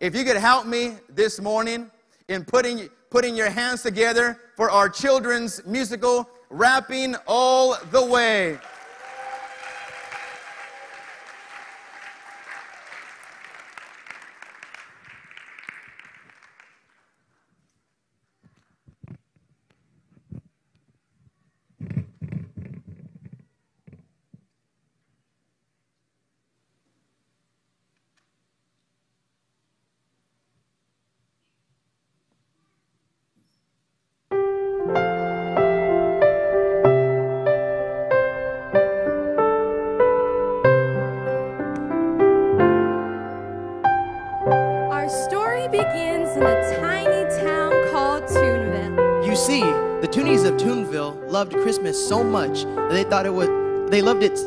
if 0.00 0.16
you 0.16 0.24
could 0.24 0.38
help 0.38 0.66
me 0.66 0.94
this 1.10 1.40
morning 1.40 1.90
in 2.28 2.42
putting, 2.44 2.88
putting 3.10 3.36
your 3.36 3.50
hands 3.50 3.82
together 3.82 4.40
for 4.56 4.70
our 4.70 4.88
children's 4.88 5.64
musical, 5.66 6.28
Rapping 6.48 7.14
All 7.26 7.76
the 7.90 8.04
Way. 8.04 8.58
They 53.90 54.02
loved 54.02 54.22
it 54.22 54.38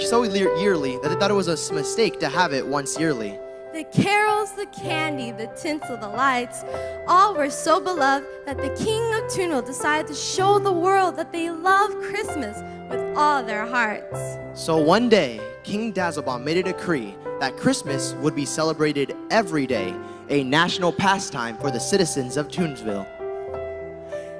so 0.00 0.22
yearly 0.22 0.96
that 1.02 1.08
they 1.08 1.16
thought 1.16 1.32
it 1.32 1.34
was 1.34 1.48
a 1.48 1.74
mistake 1.74 2.20
to 2.20 2.28
have 2.28 2.52
it 2.52 2.64
once 2.64 2.96
yearly. 3.00 3.36
The 3.72 3.82
carols, 3.84 4.52
the 4.52 4.66
candy, 4.66 5.32
the 5.32 5.48
tinsel, 5.56 5.96
the 5.96 6.08
lights, 6.08 6.62
all 7.08 7.34
were 7.34 7.50
so 7.50 7.80
beloved 7.80 8.28
that 8.46 8.58
the 8.58 8.68
king 8.76 9.02
of 9.14 9.24
Toonville 9.24 9.66
decided 9.66 10.06
to 10.06 10.14
show 10.14 10.60
the 10.60 10.72
world 10.72 11.16
that 11.16 11.32
they 11.32 11.50
love 11.50 11.90
Christmas 12.02 12.56
with 12.90 13.16
all 13.16 13.42
their 13.42 13.66
hearts. 13.66 14.38
So 14.54 14.76
one 14.76 15.08
day, 15.08 15.40
King 15.64 15.92
Dazzlebaum 15.92 16.44
made 16.44 16.58
a 16.58 16.62
decree 16.62 17.16
that 17.40 17.56
Christmas 17.56 18.14
would 18.20 18.36
be 18.36 18.44
celebrated 18.44 19.16
every 19.30 19.66
day, 19.66 19.92
a 20.28 20.44
national 20.44 20.92
pastime 20.92 21.56
for 21.56 21.72
the 21.72 21.80
citizens 21.80 22.36
of 22.36 22.46
Toonville. 22.48 23.08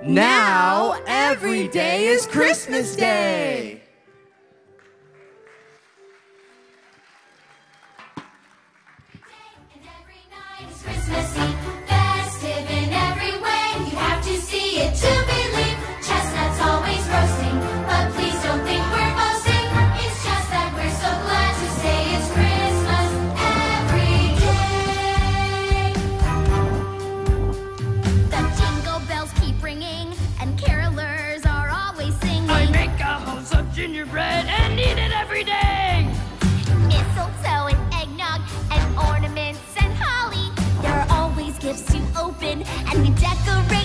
Now, 0.04 1.00
every 1.06 1.66
day 1.66 2.06
is 2.06 2.26
Christmas 2.28 2.94
Day! 2.94 3.81
And 42.60 43.02
we 43.02 43.10
decorate 43.18 43.81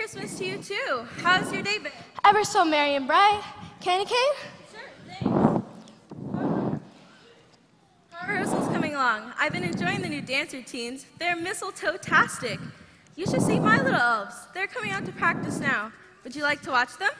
Christmas 0.00 0.38
to 0.38 0.46
you 0.46 0.56
too. 0.56 1.06
How's 1.18 1.52
your 1.52 1.62
day 1.62 1.76
been? 1.76 1.92
Ever 2.24 2.42
so 2.42 2.64
merry 2.64 2.94
and 2.94 3.06
bright. 3.06 3.42
Candy 3.82 4.06
cane? 4.06 4.16
Sure, 4.72 4.80
thanks. 5.06 5.62
Our 8.18 8.26
rehearsal's 8.26 8.68
coming 8.68 8.94
along. 8.94 9.34
I've 9.38 9.52
been 9.52 9.62
enjoying 9.62 10.00
the 10.00 10.08
new 10.08 10.22
dance 10.22 10.54
routines. 10.54 11.04
They're 11.18 11.36
mistletoe-tastic. 11.36 12.58
You 13.14 13.26
should 13.26 13.42
see 13.42 13.60
my 13.60 13.76
little 13.76 14.00
elves. 14.00 14.36
They're 14.54 14.68
coming 14.68 14.90
out 14.90 15.04
to 15.04 15.12
practice 15.12 15.60
now. 15.60 15.92
Would 16.24 16.34
you 16.34 16.44
like 16.44 16.62
to 16.62 16.70
watch 16.70 16.96
them? 16.96 17.10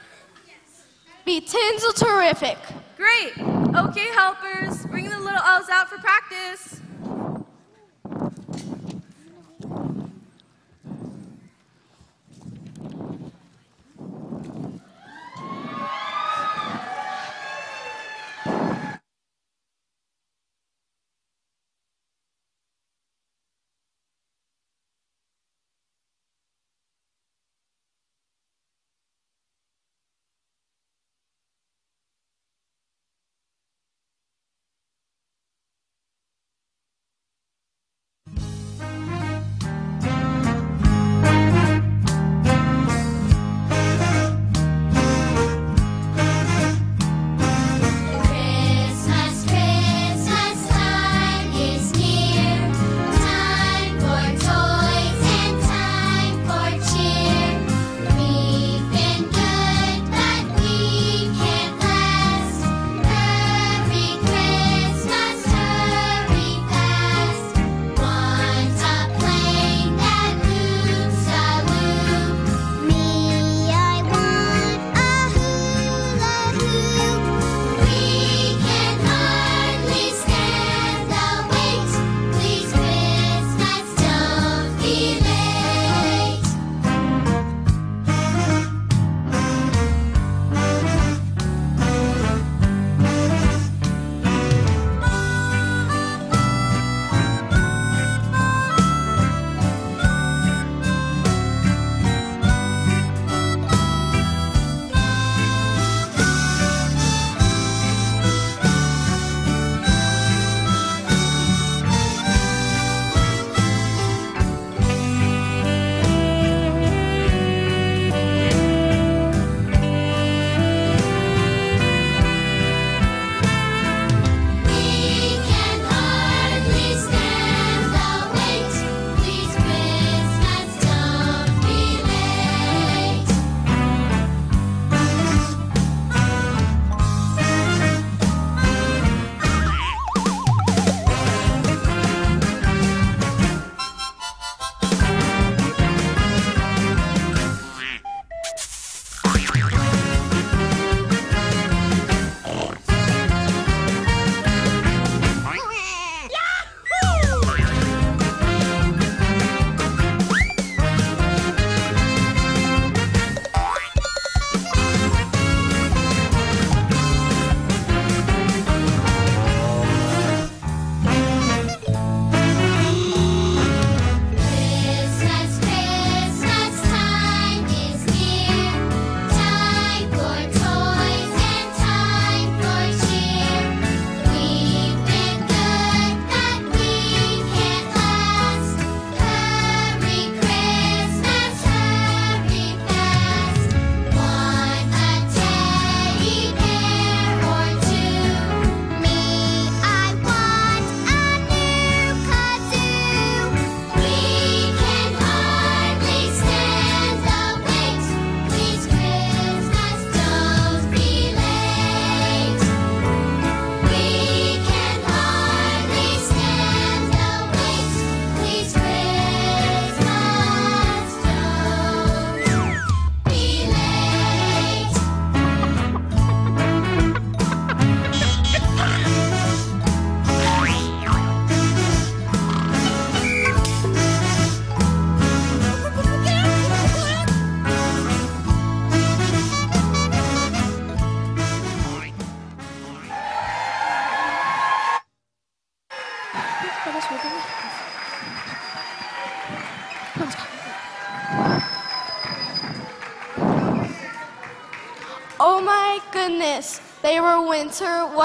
Be 1.23 1.39
tinsel 1.39 1.93
terrific. 1.93 2.57
Great. 2.97 3.37
Okay, 3.75 4.07
helpers, 4.15 4.87
bring 4.87 5.07
the 5.07 5.19
little 5.19 5.39
elves 5.39 5.69
out 5.69 5.87
for 5.87 5.99
practice. 5.99 6.81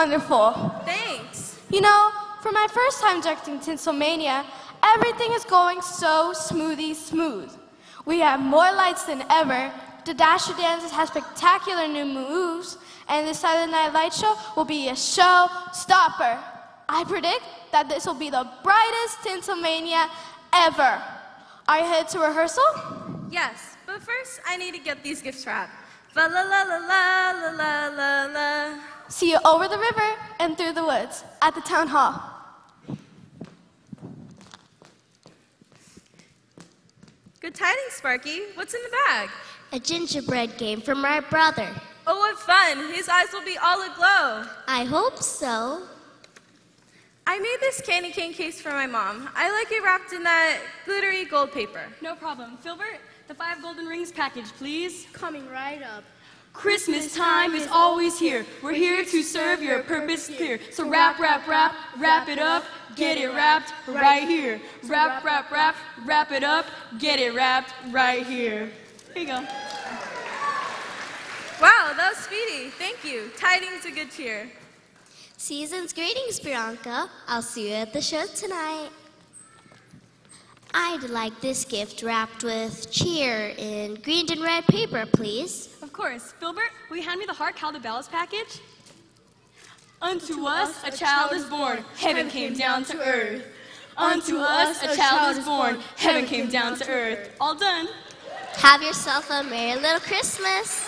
Wonderful. 0.06 0.52
Thanks. 0.84 1.58
You 1.68 1.80
know, 1.80 2.10
for 2.40 2.52
my 2.52 2.68
first 2.72 3.00
time 3.00 3.20
directing 3.20 3.58
Tinselmania, 3.58 4.44
everything 4.94 5.32
is 5.32 5.44
going 5.44 5.82
so 5.82 6.32
smoothie 6.32 6.94
smooth. 6.94 7.50
We 8.04 8.20
have 8.20 8.38
more 8.38 8.70
lights 8.72 9.02
than 9.04 9.24
ever. 9.28 9.72
The 10.04 10.14
Dasher 10.14 10.54
Dancers 10.54 10.92
have 10.92 11.08
spectacular 11.08 11.88
new 11.88 12.04
moves, 12.04 12.78
and 13.08 13.26
the 13.26 13.34
Silent 13.34 13.72
Night 13.72 13.92
Light 13.92 14.12
Show 14.14 14.36
will 14.56 14.64
be 14.64 14.90
a 14.90 14.94
show 14.94 15.48
stopper. 15.72 16.38
I 16.88 17.02
predict 17.02 17.42
that 17.72 17.88
this 17.88 18.06
will 18.06 18.14
be 18.26 18.30
the 18.30 18.48
brightest 18.62 19.18
Tinselmania 19.26 20.06
ever. 20.54 21.02
Are 21.66 21.78
you 21.80 21.84
headed 21.84 22.08
to 22.10 22.20
rehearsal? 22.20 22.62
Yes, 23.28 23.76
but 23.86 24.00
first 24.00 24.40
I 24.46 24.56
need 24.56 24.72
to 24.74 24.80
get 24.80 25.02
these 25.02 25.20
gifts 25.20 25.44
wrapped. 25.48 25.72
Fa 26.14 26.30
la 26.32 26.42
la 26.42 26.62
la 26.62 26.78
la 26.78 27.32
la 27.32 27.50
la 27.50 27.88
la 27.88 28.26
la. 28.26 28.95
See 29.08 29.30
you 29.30 29.38
over 29.44 29.68
the 29.68 29.78
river 29.78 30.14
and 30.40 30.56
through 30.56 30.72
the 30.72 30.84
woods 30.84 31.24
at 31.42 31.54
the 31.54 31.60
town 31.60 31.88
hall. 31.88 32.20
Good 37.40 37.54
tidings, 37.54 37.92
Sparky. 37.92 38.40
What's 38.54 38.74
in 38.74 38.82
the 38.82 38.96
bag? 39.06 39.30
A 39.72 39.78
gingerbread 39.78 40.56
game 40.56 40.80
for 40.80 40.94
my 40.94 41.20
brother. 41.20 41.68
Oh, 42.06 42.16
what 42.18 42.38
fun! 42.38 42.92
His 42.92 43.08
eyes 43.08 43.26
will 43.32 43.44
be 43.44 43.56
all 43.62 43.82
aglow. 43.82 44.46
I 44.66 44.84
hope 44.84 45.22
so. 45.22 45.82
I 47.28 47.38
made 47.38 47.56
this 47.60 47.80
candy 47.80 48.10
cane 48.10 48.32
case 48.32 48.60
for 48.60 48.70
my 48.70 48.86
mom. 48.86 49.28
I 49.34 49.50
like 49.50 49.70
it 49.72 49.82
wrapped 49.82 50.12
in 50.12 50.22
that 50.22 50.60
glittery 50.84 51.24
gold 51.24 51.52
paper. 51.52 51.82
No 52.00 52.14
problem. 52.14 52.56
Filbert, 52.58 53.00
the 53.26 53.34
five 53.34 53.60
golden 53.62 53.86
rings 53.86 54.12
package, 54.12 54.46
please. 54.52 55.06
Coming 55.12 55.48
right 55.48 55.82
up. 55.82 56.04
Christmas 56.56 57.14
time 57.14 57.54
is 57.54 57.68
always 57.70 58.18
here. 58.18 58.46
We're 58.62 58.72
here 58.72 59.04
to 59.04 59.22
serve 59.22 59.62
your 59.62 59.82
purpose 59.82 60.28
clear. 60.28 60.58
So 60.72 60.88
wrap, 60.88 61.18
wrap, 61.20 61.46
wrap, 61.46 61.74
wrap 61.98 62.30
it 62.30 62.38
up, 62.38 62.64
get 62.96 63.18
it 63.18 63.28
wrapped 63.28 63.74
right 63.86 64.26
here. 64.26 64.58
Wrap, 64.84 65.22
wrap, 65.22 65.50
wrap, 65.52 65.76
wrap 66.06 66.32
it 66.32 66.42
up, 66.42 66.64
get 66.98 67.20
it 67.20 67.34
wrapped 67.34 67.74
right 67.90 68.26
here. 68.26 68.70
Here 69.12 69.22
you 69.22 69.26
go. 69.28 69.40
Wow, 71.60 71.92
that 71.94 72.14
was 72.14 72.24
speedy. 72.24 72.70
Thank 72.70 73.04
you. 73.04 73.30
Tidings 73.36 73.84
of 73.84 73.94
good 73.94 74.10
cheer. 74.10 74.50
Season's 75.36 75.92
greetings, 75.92 76.40
Bianca. 76.40 77.10
I'll 77.28 77.42
see 77.42 77.68
you 77.68 77.74
at 77.74 77.92
the 77.92 78.00
show 78.00 78.24
tonight. 78.34 78.88
I'd 80.72 81.10
like 81.10 81.38
this 81.42 81.66
gift 81.66 82.02
wrapped 82.02 82.44
with 82.44 82.90
cheer 82.90 83.54
in 83.58 83.96
green 83.96 84.30
and 84.32 84.40
red 84.40 84.64
paper, 84.66 85.04
please. 85.12 85.75
Of 85.96 86.02
course. 86.02 86.34
Filbert, 86.38 86.72
will 86.90 86.98
you 86.98 87.02
hand 87.02 87.20
me 87.20 87.24
the 87.24 87.32
Heart 87.32 87.56
Caldebellas 87.56 88.08
package? 88.08 88.60
Unto 90.02 90.44
us 90.44 90.84
a 90.84 90.94
child 90.94 91.32
is 91.32 91.46
born, 91.46 91.82
heaven 91.96 92.28
came 92.28 92.52
down 92.52 92.84
to 92.84 92.98
earth. 92.98 93.46
Unto 93.96 94.36
us 94.36 94.82
a 94.82 94.94
child 94.94 95.38
is 95.38 95.42
born, 95.46 95.78
heaven 95.96 96.26
came 96.26 96.50
down 96.50 96.76
to 96.76 96.90
earth. 96.90 97.30
All 97.40 97.54
done. 97.54 97.88
Have 98.56 98.82
yourself 98.82 99.30
a 99.30 99.42
merry 99.44 99.80
little 99.80 100.00
Christmas. 100.00 100.86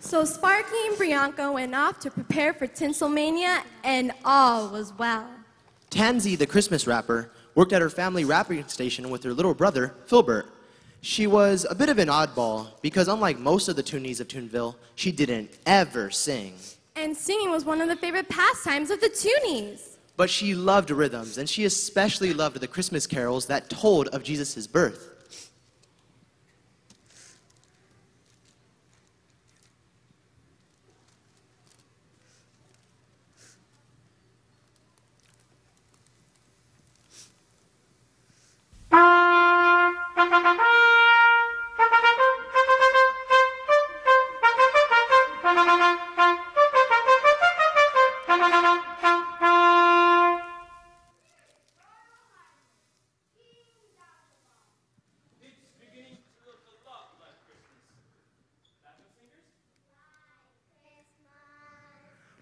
So 0.00 0.24
Sparky 0.24 0.88
and 0.88 0.96
Brianka 0.96 1.52
went 1.52 1.72
off 1.72 2.00
to 2.00 2.10
prepare 2.10 2.52
for 2.52 2.66
Tinselmania, 2.66 3.62
and 3.84 4.10
all 4.24 4.70
was 4.70 4.92
well. 4.98 5.30
Tansy, 5.88 6.34
the 6.34 6.48
Christmas 6.48 6.88
wrapper, 6.88 7.30
worked 7.54 7.72
at 7.72 7.80
her 7.80 7.90
family 7.90 8.24
wrapping 8.24 8.66
station 8.66 9.08
with 9.08 9.22
her 9.22 9.32
little 9.32 9.54
brother, 9.54 9.94
Filbert. 10.06 10.50
She 11.00 11.26
was 11.26 11.66
a 11.68 11.74
bit 11.74 11.88
of 11.88 11.98
an 11.98 12.08
oddball 12.08 12.68
because, 12.82 13.08
unlike 13.08 13.38
most 13.38 13.68
of 13.68 13.76
the 13.76 13.82
Toonies 13.82 14.20
of 14.20 14.28
Toonville, 14.28 14.74
she 14.94 15.12
didn't 15.12 15.50
ever 15.64 16.10
sing. 16.10 16.54
And 16.96 17.16
singing 17.16 17.50
was 17.50 17.64
one 17.64 17.80
of 17.80 17.88
the 17.88 17.96
favorite 17.96 18.28
pastimes 18.28 18.90
of 18.90 19.00
the 19.00 19.08
Toonies. 19.08 19.96
But 20.16 20.28
she 20.28 20.56
loved 20.56 20.90
rhythms, 20.90 21.38
and 21.38 21.48
she 21.48 21.64
especially 21.64 22.34
loved 22.34 22.60
the 22.60 22.66
Christmas 22.66 23.06
carols 23.06 23.46
that 23.46 23.70
told 23.70 24.08
of 24.08 24.24
Jesus' 24.24 24.66
birth. 24.66 25.14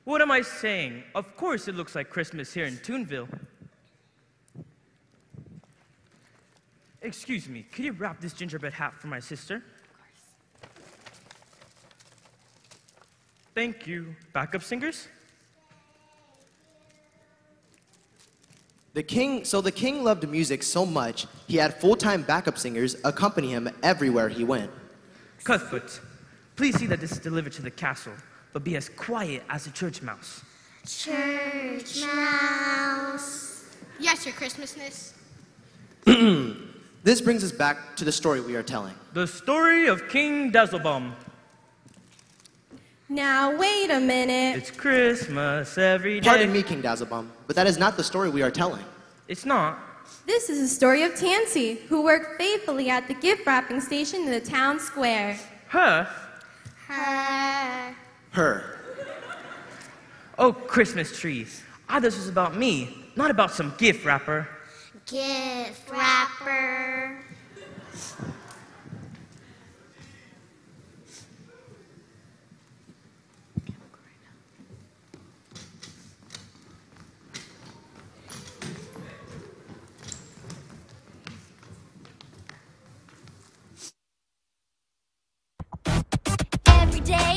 What 0.07 0.23
am 0.23 0.31
I 0.31 0.43
saying? 0.43 1.03
Of 1.17 1.37
course 1.37 1.67
it 1.67 1.75
looks 1.75 1.97
like 1.97 2.11
Christmas 2.11 2.55
here 2.55 2.65
in 2.65 2.77
Toonville. 2.77 3.27
Excuse 7.03 7.49
me, 7.49 7.67
could 7.73 7.85
you 7.85 7.91
wrap 7.91 8.21
this 8.21 8.33
gingerbread 8.33 8.73
hat 8.73 8.95
for 9.01 9.09
my 9.09 9.19
sister? 9.19 9.57
Of 9.57 9.63
course. 10.63 10.71
Thank 13.53 13.89
you. 13.89 14.15
Backup 14.33 14.63
singers? 14.63 15.09
The 18.95 19.03
king, 19.03 19.45
so 19.45 19.61
the 19.61 19.73
king 19.73 20.05
loved 20.05 20.29
music 20.29 20.63
so 20.63 20.87
much, 20.87 21.27
he 21.49 21.57
had 21.57 21.81
full-time 21.81 22.23
backup 22.23 22.59
singers 22.59 22.95
accompany 23.05 23.49
him 23.49 23.69
everywhere 23.83 24.29
he 24.29 24.45
went. 24.45 24.71
Cuthbert, 25.43 26.01
please 26.55 26.77
see 26.79 26.87
that 26.87 27.01
this 27.01 27.11
is 27.11 27.19
delivered 27.19 27.55
to 27.55 27.63
the 27.63 27.73
castle, 27.73 28.13
but 28.57 28.65
be 28.65 28.75
as 28.75 28.89
quiet 28.89 29.43
as 29.51 29.67
a 29.67 29.71
church 29.71 30.01
mouse. 30.01 30.43
Church 30.87 32.03
mouse. 32.07 33.67
Yes, 34.01 34.25
your 34.25 34.35
Christmasness. 34.35 35.13
This 37.05 37.21
brings 37.21 37.45
us 37.45 37.53
back 37.53 37.97
to 37.97 38.05
the 38.07 38.11
story 38.11 38.41
we 38.41 38.57
are 38.57 38.63
telling. 38.63 38.95
The 39.13 39.27
story 39.27 39.89
of 39.89 40.09
King 40.09 40.51
Dazzlebaum. 40.51 41.13
Now, 43.11 43.55
wait 43.57 43.91
a 43.91 44.01
minute. 44.01 44.57
It's 44.57 44.71
Christmas 44.71 45.77
every 45.77 46.19
day. 46.21 46.29
Pardon 46.31 46.51
me, 46.51 46.63
King 46.63 46.83
Dazzlebaum, 46.83 47.29
but 47.47 47.57
that 47.57 47.67
is 47.67 47.79
not 47.79 47.99
the 47.99 48.05
story 48.05 48.31
we 48.31 48.43
are 48.43 48.51
telling. 48.51 48.85
It's 49.29 49.45
not. 49.45 49.79
This 50.27 50.49
is 50.49 50.63
the 50.63 50.75
story 50.75 51.03
of 51.03 51.13
Tansy, 51.13 51.75
who 51.89 52.03
worked 52.03 52.39
faithfully 52.39 52.89
at 52.89 53.07
the 53.07 53.15
gift 53.15 53.47
wrapping 53.47 53.83
station 53.83 54.23
in 54.23 54.31
the 54.31 54.41
town 54.41 54.81
square. 54.81 55.39
Her? 55.69 56.09
Her. 56.89 57.95
Her. 58.37 58.79
Oh, 60.39 60.53
Christmas 60.53 61.19
trees. 61.19 61.63
Ah, 61.89 62.01
this 62.01 62.19
was 62.19 62.29
about 62.29 62.55
me, 62.55 62.95
not 63.17 63.31
about 63.31 63.51
some 63.51 63.73
gift 63.79 64.05
wrapper. 64.05 64.47
Gift 65.07 65.91
wrapper. 65.91 67.17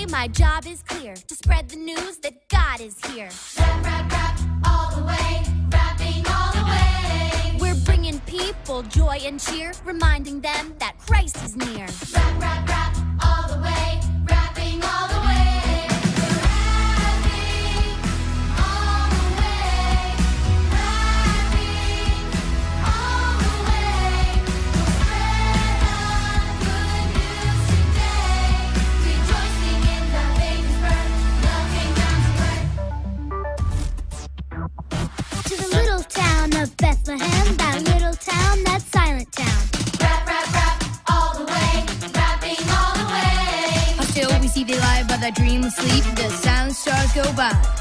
My 0.10 0.28
job 0.28 0.66
is 0.66 0.82
clear 0.84 1.14
to 1.14 1.36
spread 1.36 1.70
the 1.70 1.76
news 1.76 2.18
that 2.18 2.34
God 2.50 2.82
is 2.82 2.98
here. 3.06 3.30
Rap, 3.58 3.86
rap, 3.86 4.12
rap, 4.12 4.40
all 4.66 4.96
the 4.96 5.04
way, 5.06 5.44
rapping 5.72 6.26
all 6.28 6.52
the 6.54 6.66
way. 6.66 7.58
We're 7.60 7.80
bringing 7.86 8.20
people 8.22 8.82
joy 8.84 9.20
and 9.24 9.40
cheer, 9.40 9.72
reminding 9.86 10.42
them 10.42 10.74
that 10.80 10.98
Christ 10.98 11.38
is 11.44 11.56
near. 11.56 11.86
Rap, 12.14 12.42
rap, 12.42 12.70
rap, 12.70 12.99
I 45.30 45.32
dream 45.32 45.64
of 45.64 45.72
sleep, 45.72 46.04
the 46.16 46.28
silent 46.32 46.76
stars 46.76 47.14
go 47.14 47.22
by. 47.34 47.79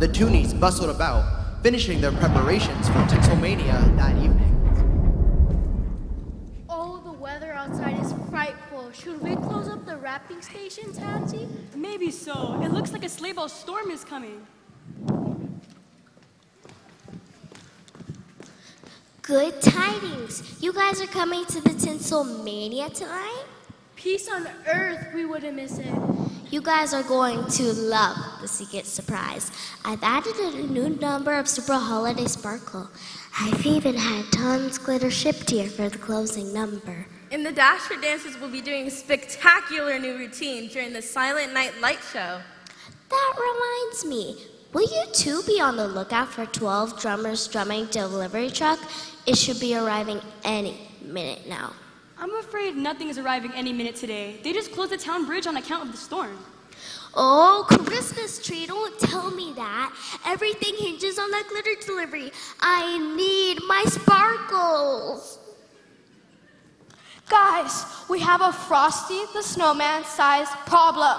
The 0.00 0.08
Toonies 0.08 0.58
bustled 0.58 0.88
about, 0.88 1.62
finishing 1.62 2.00
their 2.00 2.10
preparations 2.12 2.88
for 2.88 2.94
Tinselmania 3.04 3.94
that 3.98 4.16
evening. 4.16 4.56
Oh, 6.70 7.02
the 7.04 7.12
weather 7.12 7.52
outside 7.52 8.00
is 8.00 8.14
frightful. 8.30 8.90
Should 8.92 9.20
we 9.20 9.36
close 9.36 9.68
up 9.68 9.84
the 9.84 9.98
wrapping 9.98 10.40
station, 10.40 10.94
Tansy? 10.94 11.46
Maybe 11.76 12.10
so. 12.10 12.58
It 12.62 12.72
looks 12.72 12.92
like 12.92 13.04
a 13.04 13.10
sleigh 13.10 13.32
bell 13.32 13.50
storm 13.50 13.90
is 13.90 14.02
coming. 14.02 14.46
Good 19.20 19.60
tidings. 19.60 20.62
You 20.62 20.72
guys 20.72 21.02
are 21.02 21.08
coming 21.08 21.44
to 21.44 21.60
the 21.60 21.74
Tinsel 21.74 22.24
Mania 22.24 22.88
tonight? 22.88 23.44
Peace 23.96 24.30
on 24.30 24.48
earth, 24.66 25.08
we 25.14 25.26
wouldn't 25.26 25.56
miss 25.56 25.78
it. 25.78 26.09
You 26.50 26.60
guys 26.60 26.92
are 26.92 27.04
going 27.04 27.46
to 27.46 27.72
love 27.74 28.16
the 28.40 28.48
secret 28.48 28.84
surprise. 28.84 29.52
I've 29.84 30.02
added 30.02 30.34
a 30.34 30.66
new 30.66 30.88
number 30.88 31.32
of 31.32 31.48
Super 31.48 31.74
Holiday 31.74 32.24
Sparkle. 32.24 32.90
I've 33.38 33.64
even 33.64 33.96
had 33.96 34.24
tons 34.32 34.76
glitter 34.76 35.12
shipped 35.12 35.48
here 35.48 35.68
for 35.68 35.88
the 35.88 35.98
closing 35.98 36.52
number. 36.52 37.06
And 37.30 37.46
the 37.46 37.52
Dasher 37.52 38.00
dancers 38.00 38.36
will 38.40 38.48
be 38.48 38.60
doing 38.60 38.88
a 38.88 38.90
spectacular 38.90 39.96
new 40.00 40.18
routine 40.18 40.68
during 40.68 40.92
the 40.92 41.02
Silent 41.02 41.54
Night 41.54 41.80
Light 41.80 42.00
Show. 42.12 42.40
That 43.10 43.34
reminds 43.38 44.04
me. 44.04 44.44
Will 44.72 44.88
you 44.90 45.04
two 45.12 45.42
be 45.46 45.60
on 45.60 45.76
the 45.76 45.86
lookout 45.86 46.30
for 46.32 46.46
12 46.46 47.00
drummers 47.00 47.46
drumming 47.46 47.86
delivery 47.86 48.50
truck? 48.50 48.80
It 49.24 49.38
should 49.38 49.60
be 49.60 49.76
arriving 49.76 50.20
any 50.42 50.88
minute 51.00 51.48
now. 51.48 51.74
I'm 52.20 52.34
afraid 52.36 52.76
nothing 52.76 53.08
is 53.08 53.16
arriving 53.16 53.52
any 53.54 53.72
minute 53.72 53.96
today. 53.96 54.36
They 54.44 54.52
just 54.52 54.72
closed 54.72 54.92
the 54.92 54.98
town 54.98 55.24
bridge 55.24 55.46
on 55.46 55.56
account 55.56 55.86
of 55.86 55.92
the 55.92 55.96
storm. 55.96 56.38
Oh, 57.14 57.64
Christmas 57.66 58.44
tree, 58.44 58.66
don't 58.66 58.98
tell 59.00 59.30
me 59.30 59.54
that. 59.56 59.94
Everything 60.26 60.74
hinges 60.76 61.18
on 61.18 61.30
that 61.30 61.48
glitter 61.48 61.70
delivery. 61.84 62.30
I 62.60 62.98
need 63.16 63.60
my 63.66 63.84
sparkles. 63.86 65.38
Guys, 67.28 67.86
we 68.10 68.20
have 68.20 68.42
a 68.42 68.52
Frosty 68.52 69.22
the 69.32 69.42
Snowman 69.42 70.04
sized 70.04 70.52
problem. 70.66 71.16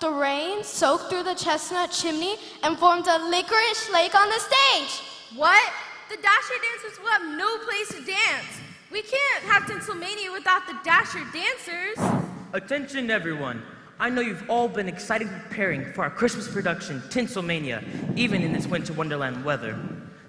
The 0.00 0.10
rain 0.10 0.62
soaked 0.62 1.10
through 1.10 1.24
the 1.24 1.34
chestnut 1.34 1.90
chimney 1.90 2.36
and 2.62 2.78
formed 2.78 3.08
a 3.08 3.18
licorice 3.28 3.90
lake 3.92 4.14
on 4.14 4.28
the 4.28 4.38
stage. 4.38 5.02
What? 5.34 5.72
The 6.10 6.16
Dasher 6.16 6.58
dancers 6.62 7.00
will 7.00 7.10
have 7.10 7.36
no 7.36 7.58
place 7.58 7.88
to 7.88 8.04
dance. 8.04 8.57
We 8.90 9.02
can't 9.02 9.44
have 9.44 9.64
Tinselmania 9.64 10.32
without 10.32 10.66
the 10.66 10.78
Dasher 10.82 11.24
dancers. 11.32 12.22
Attention, 12.54 13.10
everyone. 13.10 13.62
I 14.00 14.08
know 14.08 14.20
you've 14.20 14.48
all 14.48 14.68
been 14.68 14.88
excited 14.88 15.28
preparing 15.28 15.92
for 15.92 16.04
our 16.04 16.10
Christmas 16.10 16.48
production, 16.48 17.00
Tinselmania, 17.10 17.84
even 18.16 18.42
in 18.42 18.52
this 18.52 18.66
winter 18.66 18.92
wonderland 18.94 19.44
weather. 19.44 19.78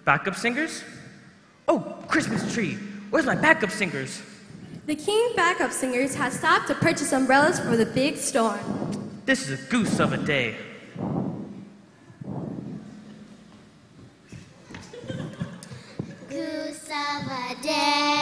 Backup 0.04 0.36
singers? 0.36 0.84
Oh, 1.68 2.04
Christmas 2.08 2.54
tree. 2.54 2.74
Where's 3.12 3.26
my 3.26 3.36
backup 3.36 3.72
singers? 3.72 4.22
The 4.88 4.96
King 4.96 5.34
Backup 5.36 5.72
Singers 5.72 6.16
has 6.16 6.34
stopped 6.34 6.68
to 6.68 6.76
purchase 6.76 7.14
umbrellas 7.14 7.60
for 7.60 7.78
the 7.78 7.86
big 7.86 8.18
storm. 8.18 9.22
This 9.26 9.48
is 9.48 9.60
a 9.60 9.70
goose 9.70 10.00
of 10.00 10.14
a 10.14 10.18
day. 10.18 10.56
Goose 16.28 16.90
of 16.90 17.28
a 17.28 17.56
day. 17.62 18.19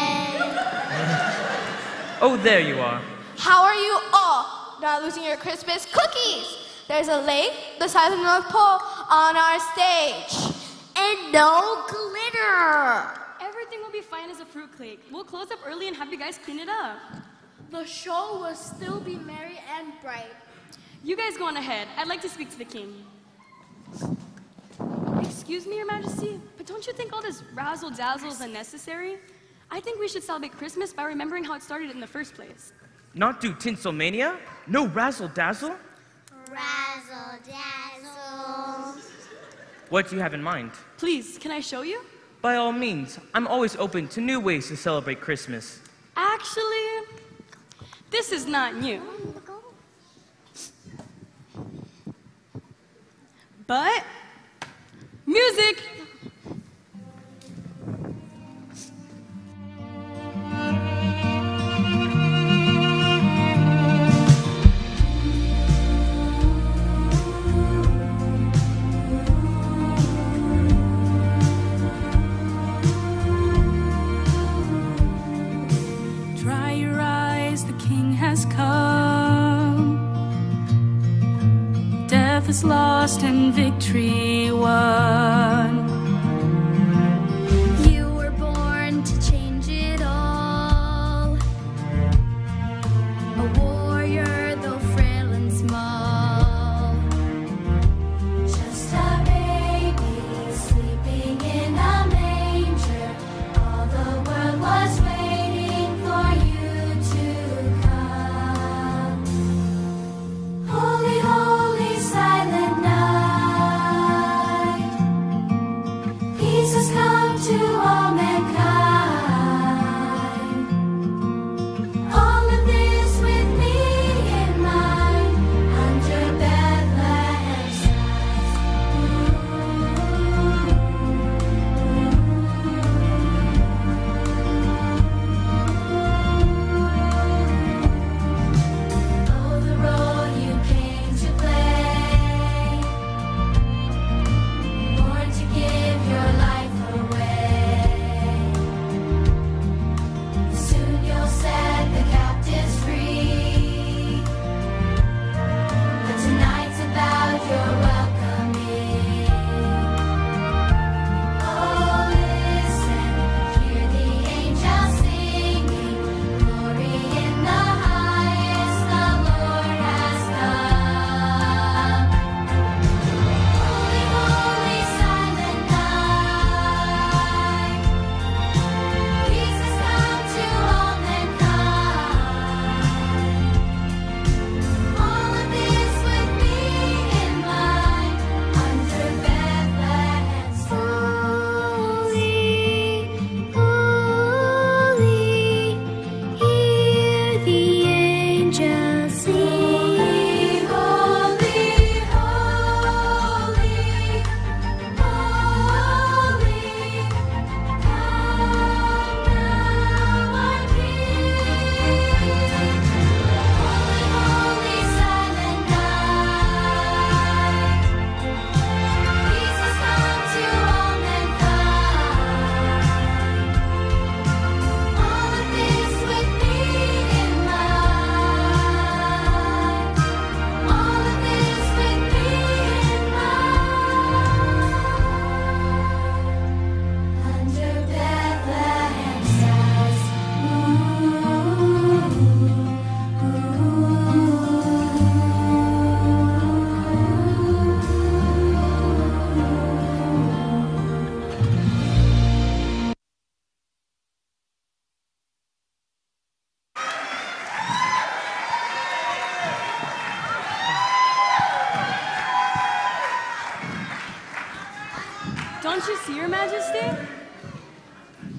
Oh, 2.19 2.36
there 2.38 2.60
you 2.60 2.80
are. 2.80 2.99
How 3.38 3.63
are 3.63 3.75
you 3.75 3.99
all 4.12 4.80
not 4.82 5.03
losing 5.03 5.23
your 5.23 5.38
Christmas 5.38 5.86
cookies? 5.86 6.58
There's 6.88 7.10
a 7.10 7.21
lake 7.21 7.53
the 7.77 7.88
size 7.88 8.12
of 8.12 8.17
the 8.17 8.23
North 8.23 8.45
Pole 8.45 8.80
on 9.10 9.38
our 9.38 9.60
stage. 9.73 10.56
And 10.95 11.32
no 11.32 11.86
glitter. 11.88 13.19
Everything 13.39 13.82
will 13.84 13.91
be 13.91 14.01
fine 14.01 14.32
as 14.32 14.39
a 14.39 14.45
fruit 14.45 14.75
cake. 14.77 15.01
We'll 15.12 15.25
close 15.25 15.51
up 15.51 15.60
early 15.63 15.88
and 15.88 15.95
have 15.95 16.12
you 16.12 16.17
guys 16.17 16.39
clean 16.43 16.58
it 16.58 16.69
up. 16.69 16.97
The 17.69 17.86
show 17.86 18.39
will 18.39 18.56
still 18.56 18.99
be 18.99 19.15
merry 19.15 19.60
and 19.77 19.93
bright. 20.01 20.25
You 21.03 21.15
guys 21.15 21.38
go 21.38 21.45
on 21.45 21.56
ahead. 21.56 21.88
I'd 21.97 22.08
like 22.08 22.21
to 22.23 22.30
speak 22.30 22.49
to 22.49 22.58
the 22.58 22.65
king. 22.65 23.06
Excuse 25.21 25.67
me, 25.67 25.77
Your 25.77 25.86
Majesty, 25.86 26.39
but 26.58 26.65
don't 26.65 26.86
you 26.88 26.93
think 26.93 27.13
all 27.13 27.21
this 27.21 27.43
razzle 27.53 27.91
dazzle 27.91 28.30
is 28.30 28.41
unnecessary? 28.41 29.17
I 29.69 29.80
think 29.80 29.99
we 29.99 30.08
should 30.08 30.23
celebrate 30.23 30.53
Christmas 30.53 30.93
by 30.93 31.03
remembering 31.03 31.43
how 31.43 31.53
it 31.53 31.62
started 31.62 31.91
in 31.91 31.99
the 31.99 32.08
first 32.08 32.34
place. 32.34 32.71
Not 33.13 33.41
do 33.41 33.53
Tinselmania? 33.53 34.38
No 34.67 34.88
razzle 34.88 35.27
dazzle? 35.30 35.75
Razzle 36.51 37.39
dazzle. 37.45 39.01
What 39.89 40.10
do 40.10 40.15
you 40.15 40.21
have 40.21 40.34
in 40.34 40.43
mind? 40.43 40.71
Please, 40.97 41.38
can 41.38 41.51
I 41.51 41.60
show 41.60 41.82
you? 41.82 42.01
By 42.41 42.56
all 42.56 42.71
means, 42.71 43.19
I'm 43.34 43.47
always 43.47 43.75
open 43.75 44.08
to 44.10 44.21
new 44.21 44.39
ways 44.39 44.67
to 44.67 44.77
celebrate 44.77 45.19
Christmas. 45.21 45.80
Actually, 46.15 47.08
this 48.10 48.32
is 48.32 48.45
not 48.45 48.75
new. 48.75 49.01
But, 53.65 54.03
music! 55.25 55.84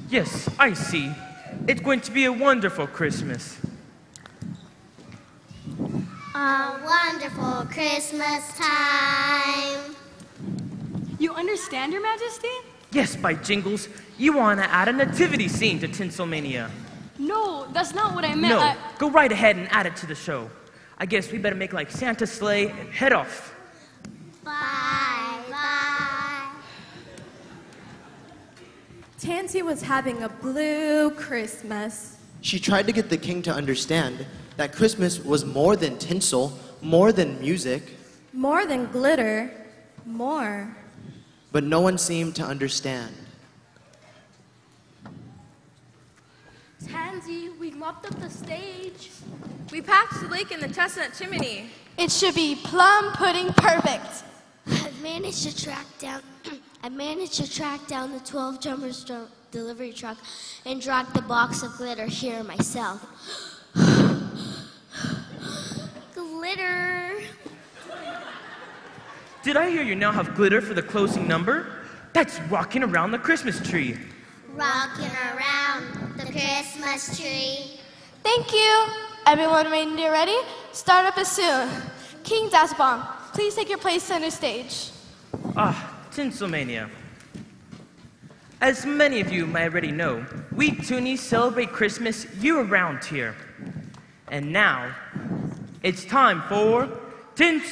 Yes, 0.09 0.49
I 0.59 0.73
see. 0.73 1.12
It's 1.66 1.81
going 1.81 2.01
to 2.03 2.11
be 2.11 2.25
a 2.25 2.33
wonderful 2.33 2.87
Christmas. 2.87 3.59
A 6.35 6.81
wonderful 6.85 7.66
Christmas 7.73 8.53
time. 8.57 9.94
You 11.18 11.35
understand, 11.35 11.92
Your 11.92 12.03
Majesty? 12.03 12.49
Yes, 12.92 13.16
by 13.16 13.35
jingles, 13.35 13.88
you 14.16 14.33
want 14.35 14.61
to 14.61 14.71
add 14.71 14.88
a 14.88 14.92
nativity 14.92 15.49
scene 15.49 15.79
to 15.81 15.88
Tinselmania. 15.88 16.71
No, 17.18 17.66
that's 17.73 17.92
not 17.94 18.14
what 18.14 18.25
I 18.25 18.35
meant. 18.35 18.55
No, 18.55 18.61
I- 18.61 18.77
go 18.99 19.11
right 19.11 19.31
ahead 19.31 19.57
and 19.57 19.68
add 19.73 19.87
it 19.87 19.97
to 19.97 20.07
the 20.07 20.14
show. 20.14 20.51
I 20.97 21.07
guess 21.07 21.31
we 21.31 21.38
better 21.38 21.57
make 21.57 21.73
like 21.73 21.90
Santa's 21.90 22.31
sleigh 22.33 22.71
and 22.71 22.88
head 22.90 23.12
off. 23.12 23.55
Tansy 29.18 29.62
was 29.62 29.83
having 29.83 30.22
a 30.22 30.28
blue 30.28 31.11
Christmas. 31.11 32.16
She 32.40 32.59
tried 32.61 32.87
to 32.87 32.92
get 32.92 33.11
the 33.11 33.16
king 33.16 33.42
to 33.42 33.52
understand 33.52 34.24
that 34.57 34.72
Christmas 34.72 35.18
was 35.18 35.44
more 35.44 35.74
than 35.76 35.98
tinsel, 35.98 36.52
more 36.83 37.12
than 37.12 37.40
music, 37.40 37.83
More 38.33 38.66
than 38.66 38.87
glitter, 38.92 39.50
more. 40.07 40.76
but 41.50 41.64
no 41.64 41.81
one 41.81 41.98
seemed 41.98 42.37
to 42.37 42.44
understand. 42.44 43.12
Tansy, 46.87 47.48
we 47.59 47.72
mopped 47.72 48.07
up 48.07 48.20
the 48.20 48.31
stage. 48.31 49.11
We 49.72 49.83
patched 49.83 50.20
the 50.20 50.28
leak 50.28 50.52
in 50.52 50.61
the 50.61 50.68
chestnut 50.68 51.12
chimney. 51.18 51.70
It 51.98 52.12
should 52.12 52.37
be 52.37 52.54
plum 52.54 53.12
pudding 53.14 53.52
perfect. 53.54 54.22
I've 54.68 55.02
managed 55.02 55.42
to 55.42 55.64
track 55.64 55.87
down. 55.98 56.22
I 56.82 56.88
managed 56.88 57.34
to 57.34 57.50
track 57.50 57.86
down 57.88 58.12
the 58.12 58.20
12 58.20 58.60
drummers 58.60 59.04
dr- 59.04 59.28
delivery 59.50 59.92
truck 59.92 60.16
and 60.64 60.80
drag 60.80 61.06
the 61.12 61.22
box 61.22 61.62
of 61.62 61.76
glitter 61.76 62.06
here 62.06 62.44
myself. 62.44 63.04
glitter. 66.14 67.14
Did 69.42 69.56
I 69.56 69.70
hear 69.70 69.82
you 69.82 69.96
now 69.96 70.12
have 70.12 70.34
glitter 70.34 70.60
for 70.60 70.74
the 70.74 70.82
closing 70.82 71.26
number? 71.26 71.66
That's 72.12 72.40
rocking 72.42 72.82
around 72.82 73.10
the 73.10 73.18
Christmas 73.18 73.60
tree. 73.60 73.96
Rocking 74.54 75.10
around 75.32 76.16
the 76.16 76.26
Christmas 76.26 77.18
tree. 77.18 77.80
Thank 78.22 78.52
you. 78.52 78.86
Everyone 79.26 79.70
reindeer 79.70 80.12
ready? 80.12 80.36
Start 80.72 81.06
up 81.06 81.18
as 81.18 81.28
soon. 81.30 81.68
King 82.24 82.48
Dasbong, 82.50 83.04
please 83.32 83.54
take 83.54 83.68
your 83.68 83.78
place 83.78 84.02
center 84.02 84.30
stage. 84.30 84.90
Ah, 85.56 85.97
Tinselmania. 86.18 86.90
As 88.61 88.85
many 88.85 89.20
of 89.20 89.31
you 89.31 89.46
may 89.46 89.68
already 89.68 89.92
know, 89.92 90.26
we 90.50 90.72
Toonies 90.72 91.20
celebrate 91.20 91.70
Christmas 91.70 92.26
year 92.40 92.61
round 92.62 93.04
here. 93.04 93.37
And 94.26 94.52
now, 94.52 94.96
it's 95.85 96.04
time 96.04 96.42
for 96.48 96.88
Tinselmania! 97.37 97.68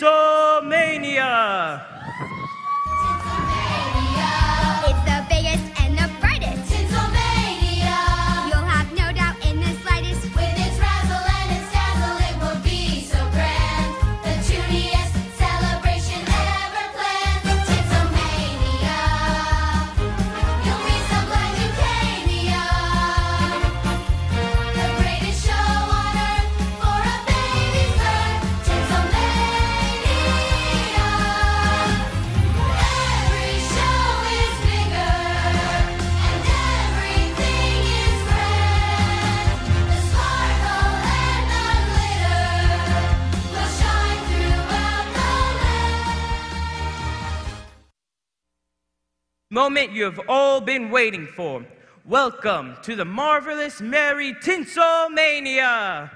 Moment 49.56 49.90
you 49.90 50.04
have 50.04 50.20
all 50.28 50.60
been 50.60 50.90
waiting 50.90 51.26
for. 51.26 51.64
Welcome 52.04 52.76
to 52.82 52.94
the 52.94 53.06
marvelous 53.06 53.80
Merry 53.80 54.34
Tinselmania! 54.34 56.10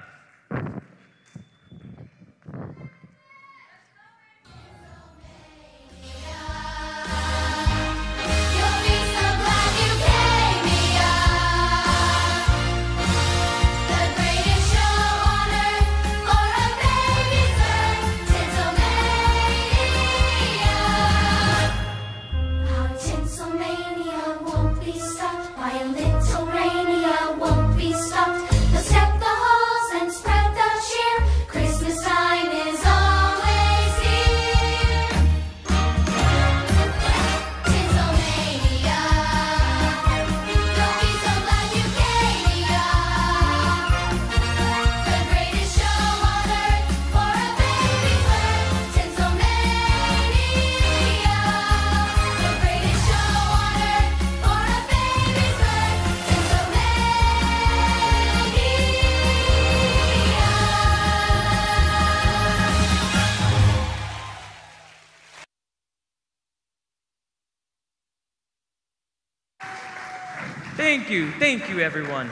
You, 71.10 71.30
thank 71.32 71.68
you, 71.68 71.80
everyone. 71.80 72.30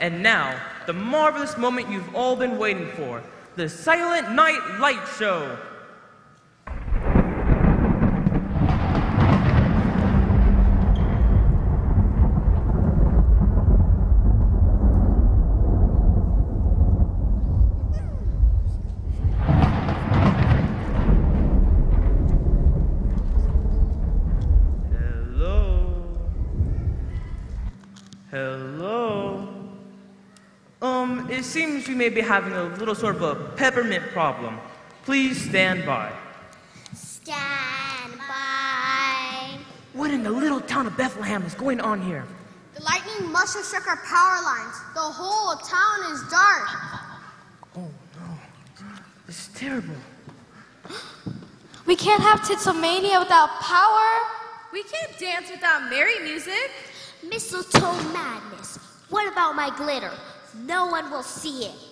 And 0.00 0.22
now, 0.22 0.58
the 0.86 0.92
marvelous 0.92 1.56
moment 1.58 1.90
you've 1.90 2.14
all 2.14 2.36
been 2.36 2.58
waiting 2.58 2.88
for 2.92 3.22
the 3.56 3.68
Silent 3.68 4.32
Night 4.32 4.78
Light 4.80 5.04
Show. 5.18 5.58
May 31.98 32.10
be 32.10 32.20
having 32.20 32.52
a 32.52 32.62
little 32.78 32.94
sort 32.94 33.16
of 33.16 33.22
a 33.22 33.34
peppermint 33.56 34.12
problem. 34.12 34.60
Please 35.04 35.48
stand 35.48 35.84
by. 35.84 36.12
Stand 36.94 38.12
by. 38.16 39.58
What 39.94 40.12
in 40.12 40.22
the 40.22 40.30
little 40.30 40.60
town 40.60 40.86
of 40.86 40.96
Bethlehem 40.96 41.42
is 41.42 41.54
going 41.54 41.80
on 41.80 42.00
here? 42.00 42.24
The 42.76 42.84
lightning 42.84 43.32
must 43.32 43.56
have 43.56 43.64
struck 43.64 43.88
our 43.88 43.96
power 43.96 44.42
lines. 44.44 44.76
The 44.94 45.00
whole 45.00 45.56
town 45.56 46.12
is 46.12 46.22
dark. 46.30 46.68
Oh 47.76 47.90
no. 48.14 48.38
This 49.26 49.48
is 49.48 49.54
terrible. 49.54 49.96
We 51.84 51.96
can't 51.96 52.22
have 52.22 52.42
Tinselmania 52.42 53.18
without 53.18 53.50
power. 53.60 54.08
We 54.72 54.84
can't 54.84 55.18
dance 55.18 55.50
without 55.50 55.90
merry 55.90 56.20
music. 56.20 56.70
Mistletoe 57.28 58.00
madness. 58.12 58.78
What 59.10 59.26
about 59.32 59.56
my 59.56 59.76
glitter? 59.76 60.12
No 60.64 60.86
one 60.86 61.10
will 61.10 61.24
see 61.24 61.64
it. 61.64 61.87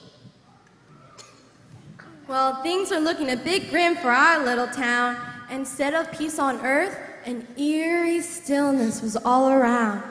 Well, 2.28 2.60
things 2.64 2.90
are 2.90 2.98
looking 2.98 3.30
a 3.30 3.36
bit 3.36 3.70
grim 3.70 3.94
for 3.94 4.10
our 4.10 4.44
little 4.44 4.66
town. 4.66 5.16
Instead 5.48 5.94
of 5.94 6.10
peace 6.10 6.40
on 6.40 6.56
earth, 6.66 6.98
an 7.24 7.46
eerie 7.56 8.20
stillness 8.20 9.00
was 9.00 9.14
all 9.14 9.48
around. 9.48 10.02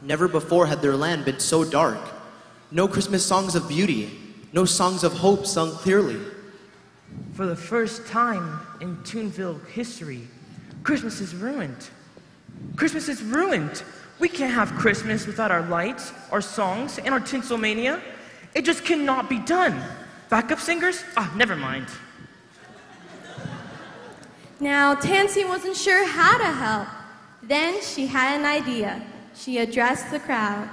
Never 0.00 0.28
before 0.28 0.66
had 0.66 0.80
their 0.80 0.94
land 0.94 1.24
been 1.24 1.40
so 1.40 1.64
dark. 1.64 1.98
No 2.70 2.86
Christmas 2.86 3.26
songs 3.26 3.56
of 3.56 3.68
beauty, 3.68 4.08
no 4.52 4.64
songs 4.64 5.02
of 5.02 5.12
hope 5.14 5.46
sung 5.46 5.72
clearly. 5.72 6.20
For 7.32 7.46
the 7.46 7.56
first 7.56 8.06
time 8.06 8.60
in 8.80 8.96
Toonville 8.98 9.66
history, 9.66 10.28
Christmas 10.84 11.20
is 11.20 11.34
ruined. 11.34 11.88
Christmas 12.76 13.08
is 13.08 13.20
ruined. 13.20 13.82
We 14.20 14.28
can't 14.28 14.54
have 14.54 14.70
Christmas 14.78 15.26
without 15.26 15.50
our 15.50 15.62
lights, 15.62 16.12
our 16.30 16.40
songs, 16.40 16.98
and 16.98 17.08
our 17.08 17.20
tinselmania. 17.20 18.00
It 18.54 18.64
just 18.64 18.84
cannot 18.84 19.28
be 19.28 19.40
done. 19.40 19.82
Backup 20.28 20.60
singers? 20.60 21.04
Ah, 21.16 21.32
never 21.36 21.56
mind. 21.56 21.86
Now, 24.60 24.94
Tansy 24.94 25.44
wasn't 25.44 25.76
sure 25.76 26.06
how 26.06 26.36
to 26.36 26.44
help. 26.44 26.88
Then 27.42 27.80
she 27.80 28.06
had 28.06 28.38
an 28.38 28.44
idea. 28.44 29.02
She 29.34 29.58
addressed 29.58 30.10
the 30.10 30.18
crowd. 30.18 30.68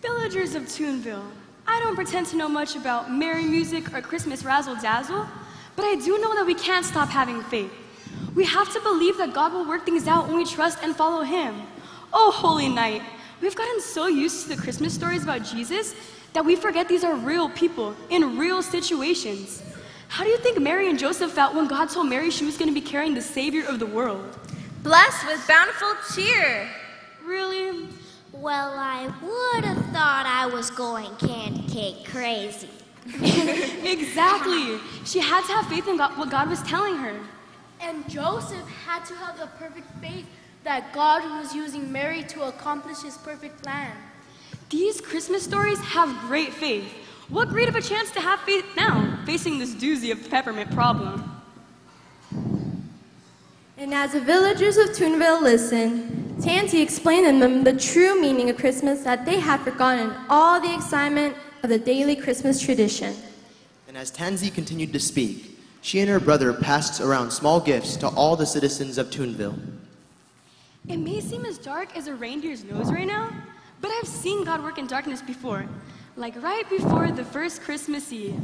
Villagers 0.00 0.54
of 0.54 0.64
Toonville, 0.64 1.30
I 1.66 1.78
don't 1.80 1.94
pretend 1.94 2.26
to 2.28 2.36
know 2.36 2.48
much 2.48 2.74
about 2.74 3.12
merry 3.12 3.44
music 3.44 3.94
or 3.94 4.00
Christmas 4.00 4.44
razzle 4.44 4.76
dazzle, 4.76 5.26
but 5.76 5.84
I 5.84 5.94
do 5.94 6.18
know 6.18 6.34
that 6.34 6.46
we 6.46 6.54
can't 6.54 6.84
stop 6.84 7.08
having 7.08 7.42
faith. 7.44 7.72
We 8.34 8.44
have 8.44 8.72
to 8.72 8.80
believe 8.80 9.16
that 9.18 9.32
God 9.32 9.52
will 9.52 9.66
work 9.66 9.84
things 9.84 10.08
out 10.08 10.26
when 10.26 10.36
we 10.36 10.44
trust 10.44 10.78
and 10.82 10.96
follow 10.96 11.22
Him. 11.22 11.62
Oh, 12.12 12.30
holy 12.30 12.68
night! 12.68 13.02
We've 13.40 13.54
gotten 13.54 13.80
so 13.80 14.06
used 14.06 14.42
to 14.42 14.56
the 14.56 14.60
Christmas 14.60 14.94
stories 14.94 15.22
about 15.22 15.44
Jesus 15.44 15.94
that 16.34 16.44
we 16.44 16.56
forget 16.56 16.88
these 16.88 17.04
are 17.04 17.14
real 17.14 17.48
people 17.48 17.94
in 18.10 18.36
real 18.36 18.62
situations. 18.62 19.62
How 20.08 20.24
do 20.24 20.30
you 20.30 20.38
think 20.38 20.60
Mary 20.60 20.90
and 20.90 20.98
Joseph 20.98 21.32
felt 21.32 21.54
when 21.54 21.66
God 21.66 21.88
told 21.88 22.08
Mary 22.08 22.30
she 22.30 22.44
was 22.44 22.58
going 22.58 22.68
to 22.68 22.74
be 22.74 22.80
carrying 22.80 23.14
the 23.14 23.22
Savior 23.22 23.64
of 23.66 23.78
the 23.78 23.86
world? 23.86 24.38
Blessed 24.82 25.26
with 25.26 25.46
bountiful 25.48 25.94
cheer. 26.14 26.68
Really? 27.24 27.88
Well, 28.32 28.74
I 28.76 29.04
would 29.22 29.64
have 29.64 29.84
thought 29.86 30.26
I 30.26 30.46
was 30.46 30.70
going 30.70 31.14
candy 31.16 31.66
cake 31.68 32.04
crazy. 32.06 32.68
exactly. 33.84 34.78
She 35.04 35.20
had 35.20 35.44
to 35.46 35.52
have 35.52 35.66
faith 35.68 35.88
in 35.88 35.96
God, 35.96 36.18
what 36.18 36.30
God 36.30 36.48
was 36.48 36.62
telling 36.62 36.96
her. 36.96 37.18
And 37.80 38.08
Joseph 38.08 38.66
had 38.68 39.04
to 39.06 39.14
have 39.14 39.38
the 39.38 39.46
perfect 39.58 39.90
faith 40.00 40.26
that 40.64 40.92
God 40.92 41.22
was 41.38 41.54
using 41.54 41.90
Mary 41.92 42.22
to 42.24 42.44
accomplish 42.44 43.02
his 43.02 43.16
perfect 43.18 43.62
plan. 43.62 43.96
These 44.70 45.00
Christmas 45.00 45.42
stories 45.42 45.78
have 45.80 46.08
great 46.28 46.52
faith. 46.52 46.92
What 47.28 47.48
great 47.48 47.68
of 47.68 47.76
a 47.76 47.80
chance 47.80 48.10
to 48.12 48.20
have 48.20 48.40
faith 48.40 48.64
now, 48.76 49.18
facing 49.24 49.58
this 49.58 49.74
doozy 49.74 50.12
of 50.12 50.30
peppermint 50.30 50.70
problem. 50.72 51.30
And 53.76 53.92
as 53.92 54.12
the 54.12 54.20
villagers 54.20 54.76
of 54.76 54.90
Toonville 54.90 55.42
listened, 55.42 56.42
Tansy 56.42 56.80
explained 56.80 57.26
to 57.26 57.38
them 57.38 57.64
the 57.64 57.78
true 57.78 58.20
meaning 58.20 58.50
of 58.50 58.56
Christmas 58.56 59.02
that 59.02 59.24
they 59.24 59.38
had 59.38 59.60
forgotten 59.60 60.14
all 60.28 60.60
the 60.60 60.74
excitement 60.74 61.36
of 61.62 61.70
the 61.70 61.78
daily 61.78 62.16
Christmas 62.16 62.60
tradition. 62.60 63.14
And 63.88 63.96
as 63.96 64.10
Tansy 64.10 64.50
continued 64.50 64.92
to 64.92 65.00
speak, 65.00 65.58
she 65.80 66.00
and 66.00 66.08
her 66.08 66.20
brother 66.20 66.52
passed 66.52 67.00
around 67.00 67.30
small 67.30 67.60
gifts 67.60 67.96
to 67.98 68.08
all 68.08 68.36
the 68.36 68.46
citizens 68.46 68.98
of 68.98 69.10
Toonville. 69.10 69.58
It 70.88 70.98
may 70.98 71.20
seem 71.20 71.44
as 71.44 71.58
dark 71.58 71.96
as 71.96 72.06
a 72.06 72.14
reindeer's 72.14 72.64
nose 72.64 72.90
right 72.90 73.06
now, 73.06 73.30
but 73.84 73.92
I've 73.92 74.08
seen 74.08 74.44
God 74.44 74.62
work 74.62 74.78
in 74.78 74.86
darkness 74.86 75.20
before, 75.20 75.66
like 76.16 76.42
right 76.42 76.66
before 76.70 77.10
the 77.10 77.22
first 77.22 77.60
Christmas 77.60 78.10
Eve. 78.14 78.40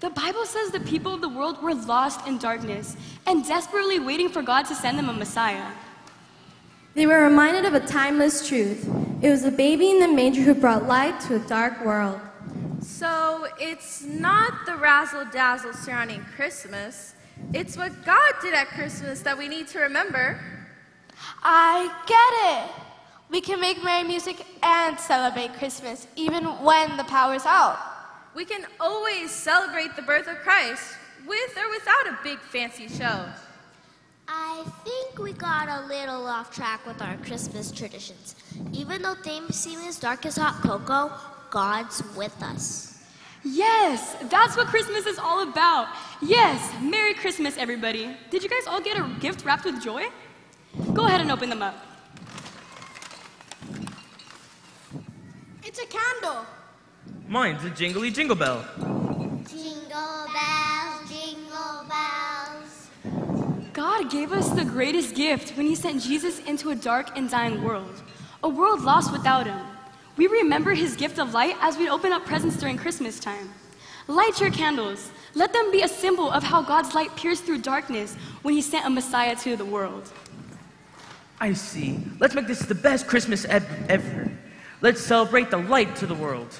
The 0.00 0.08
Bible 0.08 0.46
says 0.46 0.70
the 0.70 0.80
people 0.80 1.12
of 1.12 1.20
the 1.20 1.28
world 1.28 1.62
were 1.62 1.74
lost 1.74 2.26
in 2.26 2.38
darkness 2.38 2.96
and 3.26 3.46
desperately 3.46 4.00
waiting 4.00 4.30
for 4.30 4.40
God 4.40 4.62
to 4.62 4.74
send 4.74 4.96
them 4.96 5.10
a 5.10 5.12
Messiah. 5.12 5.70
They 6.94 7.06
were 7.06 7.22
reminded 7.22 7.66
of 7.66 7.74
a 7.74 7.80
timeless 7.80 8.48
truth. 8.48 8.88
It 9.20 9.28
was 9.28 9.44
a 9.44 9.50
baby 9.50 9.90
in 9.90 10.00
the 10.00 10.08
manger 10.08 10.40
who 10.40 10.54
brought 10.54 10.86
light 10.86 11.20
to 11.28 11.36
a 11.36 11.40
dark 11.40 11.84
world. 11.84 12.18
So 12.80 13.48
it's 13.58 14.02
not 14.02 14.64
the 14.64 14.76
razzle 14.76 15.26
dazzle 15.30 15.74
surrounding 15.74 16.24
Christmas. 16.36 17.12
It's 17.52 17.76
what 17.76 18.06
God 18.06 18.32
did 18.40 18.54
at 18.54 18.68
Christmas 18.68 19.20
that 19.20 19.36
we 19.36 19.46
need 19.46 19.68
to 19.68 19.80
remember. 19.80 20.40
I 21.42 21.92
get 22.06 22.80
it. 22.80 22.89
We 23.30 23.40
can 23.40 23.60
make 23.60 23.82
merry 23.84 24.02
music 24.02 24.44
and 24.60 24.98
celebrate 24.98 25.54
Christmas 25.54 26.08
even 26.16 26.44
when 26.44 26.96
the 26.96 27.04
power's 27.04 27.46
out. 27.46 27.78
We 28.34 28.44
can 28.44 28.66
always 28.80 29.30
celebrate 29.30 29.94
the 29.94 30.02
birth 30.02 30.26
of 30.26 30.38
Christ 30.38 30.82
with 31.26 31.56
or 31.56 31.70
without 31.70 32.08
a 32.08 32.18
big 32.24 32.40
fancy 32.40 32.88
show. 32.88 33.26
I 34.26 34.64
think 34.84 35.18
we 35.18 35.32
got 35.32 35.68
a 35.68 35.86
little 35.86 36.26
off 36.26 36.52
track 36.52 36.84
with 36.86 37.00
our 37.02 37.16
Christmas 37.18 37.70
traditions. 37.70 38.34
Even 38.72 39.02
though 39.02 39.14
things 39.14 39.54
seem 39.54 39.78
as 39.80 39.98
dark 39.98 40.26
as 40.26 40.36
hot 40.36 40.62
cocoa, 40.62 41.12
God's 41.50 42.02
with 42.16 42.40
us. 42.42 43.04
Yes, 43.44 44.16
that's 44.24 44.56
what 44.56 44.66
Christmas 44.66 45.06
is 45.06 45.18
all 45.18 45.48
about. 45.48 45.88
Yes, 46.20 46.72
Merry 46.82 47.14
Christmas, 47.14 47.56
everybody. 47.56 48.16
Did 48.30 48.42
you 48.42 48.48
guys 48.48 48.66
all 48.66 48.80
get 48.80 48.98
a 48.98 49.08
gift 49.20 49.44
wrapped 49.44 49.64
with 49.64 49.82
joy? 49.82 50.08
Go 50.94 51.06
ahead 51.06 51.20
and 51.20 51.30
open 51.30 51.48
them 51.48 51.62
up. 51.62 51.89
It's 55.70 55.78
a 55.78 55.86
candle. 55.86 56.44
Mine's 57.28 57.64
a 57.64 57.70
jingly 57.70 58.10
jingle 58.10 58.34
bell. 58.34 58.66
Jingle 59.48 60.26
bells, 60.34 61.08
jingle 61.08 61.86
bells. 61.88 62.88
God 63.72 64.10
gave 64.10 64.32
us 64.32 64.50
the 64.50 64.64
greatest 64.64 65.14
gift 65.14 65.56
when 65.56 65.66
He 65.66 65.76
sent 65.76 66.02
Jesus 66.02 66.40
into 66.40 66.70
a 66.70 66.74
dark 66.74 67.16
and 67.16 67.30
dying 67.30 67.62
world, 67.62 68.02
a 68.42 68.48
world 68.48 68.80
lost 68.80 69.12
without 69.12 69.46
Him. 69.46 69.64
We 70.16 70.26
remember 70.26 70.74
His 70.74 70.96
gift 70.96 71.20
of 71.20 71.34
light 71.34 71.54
as 71.60 71.78
we 71.78 71.88
open 71.88 72.10
up 72.10 72.24
presents 72.24 72.56
during 72.56 72.76
Christmas 72.76 73.20
time. 73.20 73.48
Light 74.08 74.40
your 74.40 74.50
candles. 74.50 75.12
Let 75.34 75.52
them 75.52 75.70
be 75.70 75.82
a 75.82 75.88
symbol 75.88 76.32
of 76.32 76.42
how 76.42 76.62
God's 76.62 76.96
light 76.96 77.14
pierced 77.14 77.44
through 77.44 77.58
darkness 77.58 78.16
when 78.42 78.54
He 78.54 78.60
sent 78.60 78.86
a 78.86 78.90
Messiah 78.90 79.36
to 79.36 79.54
the 79.54 79.64
world. 79.64 80.10
I 81.40 81.52
see. 81.52 82.00
Let's 82.18 82.34
make 82.34 82.48
this 82.48 82.58
the 82.58 82.74
best 82.74 83.06
Christmas 83.06 83.44
ed- 83.44 83.68
ever. 83.88 84.32
Let's 84.82 85.02
celebrate 85.02 85.50
the 85.50 85.58
light 85.58 85.96
to 85.96 86.06
the 86.06 86.14
world. 86.14 86.58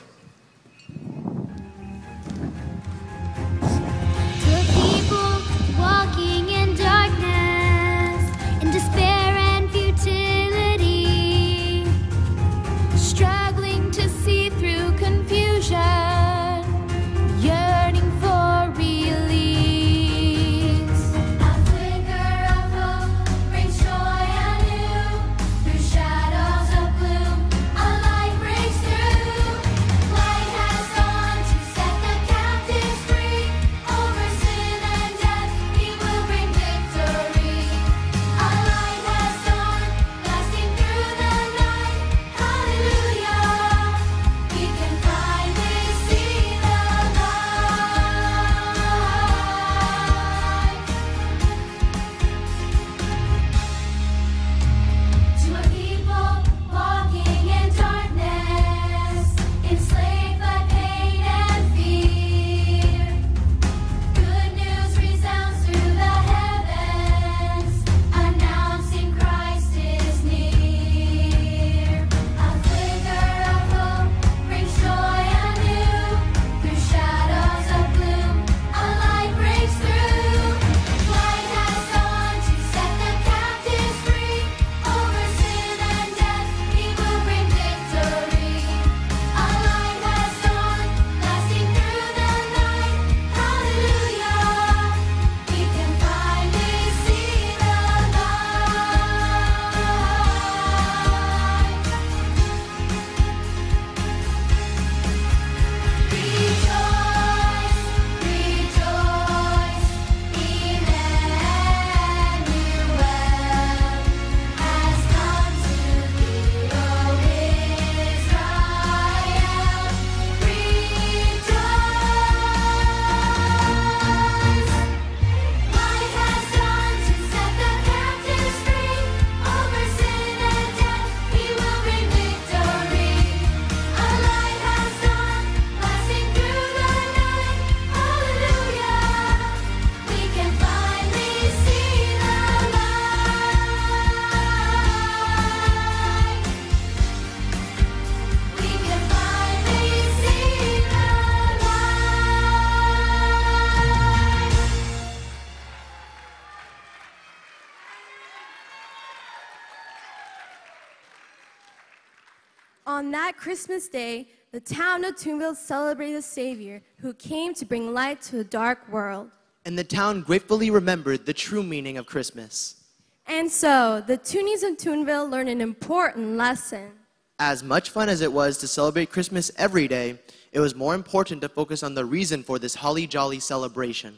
On 163.01 163.11
that 163.13 163.39
Christmas 163.39 163.89
day, 163.89 164.29
the 164.53 164.61
town 164.61 165.07
of 165.07 165.17
Toonville 165.17 165.57
celebrated 165.57 166.19
the 166.19 166.21
Savior 166.21 166.83
who 166.99 167.15
came 167.15 167.55
to 167.55 167.65
bring 167.65 167.95
light 167.95 168.21
to 168.25 168.41
a 168.41 168.45
dark 168.45 168.87
world. 168.93 169.31
And 169.65 169.79
the 169.79 169.85
town 169.85 170.21
gratefully 170.21 170.71
remembered 170.71 171.25
the 171.25 171.33
true 171.33 171.63
meaning 171.63 171.97
of 171.97 172.05
Christmas. 172.05 172.85
And 173.27 173.51
so, 173.51 174.05
the 174.07 174.19
Toonies 174.19 174.63
of 174.69 174.77
Toonville 174.77 175.31
learned 175.31 175.49
an 175.49 175.63
important 175.63 176.37
lesson. 176.37 176.91
As 177.39 177.63
much 177.63 177.89
fun 177.89 178.11
as 178.11 178.21
it 178.21 178.31
was 178.31 178.59
to 178.59 178.69
celebrate 178.69 179.11
Christmas 179.11 179.51
every 179.57 179.89
day, 179.89 180.19
it 180.53 180.61
was 180.61 180.75
more 180.75 180.95
important 180.95 181.41
to 181.41 181.49
focus 181.49 181.83
on 181.83 181.95
the 181.95 182.05
reason 182.05 182.43
for 182.43 182.59
this 182.59 182.75
holly 182.75 183.07
jolly 183.07 183.41
celebration. 183.41 184.15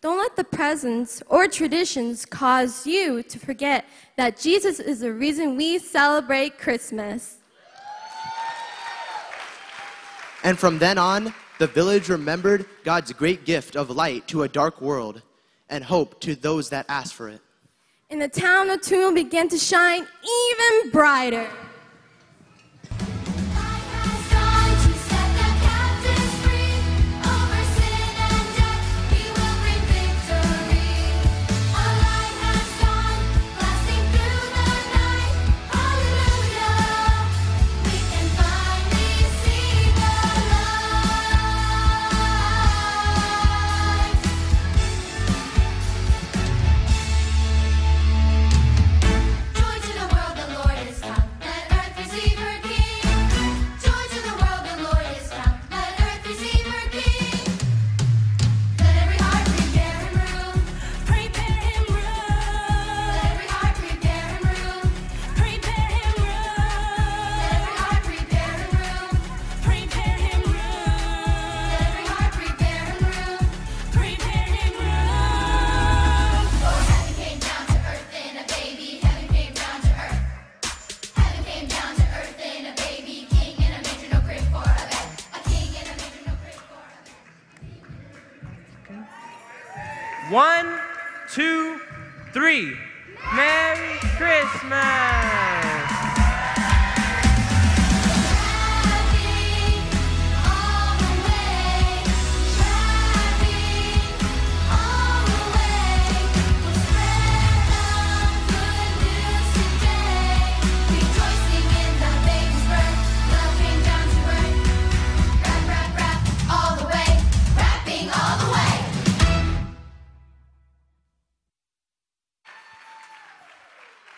Don't 0.00 0.18
let 0.18 0.34
the 0.34 0.42
presents 0.42 1.22
or 1.28 1.46
traditions 1.46 2.26
cause 2.26 2.84
you 2.84 3.22
to 3.22 3.38
forget 3.38 3.84
that 4.16 4.36
Jesus 4.36 4.80
is 4.80 4.98
the 4.98 5.12
reason 5.12 5.56
we 5.56 5.78
celebrate 5.78 6.58
Christmas. 6.58 7.38
And 10.44 10.58
from 10.58 10.78
then 10.78 10.98
on, 10.98 11.32
the 11.58 11.66
village 11.66 12.10
remembered 12.10 12.66
God's 12.84 13.12
great 13.12 13.46
gift 13.46 13.76
of 13.76 13.88
light 13.88 14.28
to 14.28 14.42
a 14.42 14.48
dark 14.48 14.80
world 14.80 15.22
and 15.70 15.82
hope 15.82 16.20
to 16.20 16.34
those 16.34 16.68
that 16.68 16.84
asked 16.88 17.14
for 17.14 17.30
it. 17.30 17.40
And 18.10 18.20
the 18.20 18.28
town 18.28 18.68
of 18.68 18.80
Toonville 18.82 19.14
began 19.14 19.48
to 19.48 19.58
shine 19.58 20.02
even 20.02 20.90
brighter. 20.90 21.48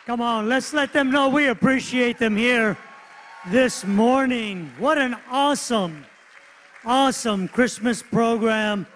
Come 0.06 0.20
on, 0.20 0.48
let's 0.48 0.72
let 0.72 0.92
them 0.92 1.10
know 1.10 1.28
we 1.28 1.48
appreciate 1.48 2.16
them 2.16 2.36
here 2.36 2.78
this 3.48 3.84
morning. 3.84 4.70
What 4.78 4.98
an 4.98 5.16
awesome, 5.28 6.06
awesome 6.84 7.48
Christmas 7.48 8.04
program. 8.04 8.86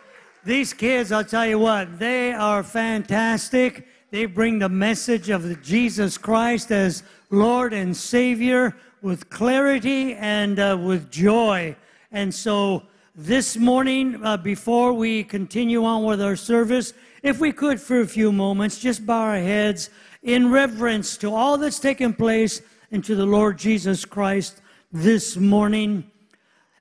These 0.45 0.73
kids, 0.73 1.11
I'll 1.11 1.25
tell 1.25 1.45
you 1.45 1.59
what, 1.59 1.99
they 1.99 2.33
are 2.33 2.63
fantastic. 2.63 3.89
They 4.13 4.27
bring 4.27 4.61
the 4.61 4.69
message 4.69 5.31
of 5.31 5.61
Jesus 5.65 6.17
Christ 6.17 6.71
as 6.71 7.03
Lord 7.31 7.73
and 7.73 7.97
Savior 7.97 8.77
with 9.03 9.29
clarity 9.31 10.15
and 10.15 10.61
uh, 10.61 10.79
with 10.81 11.11
joy. 11.11 11.75
And 12.13 12.33
so 12.33 12.85
this 13.17 13.57
morning, 13.57 14.25
uh, 14.25 14.37
before 14.37 14.93
we 14.93 15.25
continue 15.25 15.85
on 15.85 16.05
with 16.05 16.23
our 16.23 16.37
service, 16.37 16.95
if 17.25 17.41
we 17.41 17.51
could 17.53 17.81
for 17.81 18.01
a 18.01 18.07
few 18.07 18.31
moments, 18.31 18.79
just 18.79 19.05
bow 19.05 19.23
our 19.23 19.39
heads 19.39 19.91
in 20.23 20.51
reverence 20.51 21.16
to 21.18 21.35
all 21.35 21.57
that's 21.57 21.79
taken 21.79 22.12
place 22.12 22.61
and 22.91 23.05
to 23.05 23.14
the 23.14 23.27
Lord 23.27 23.59
Jesus 23.59 24.05
Christ 24.05 24.61
this 24.93 25.37
morning. 25.37 26.11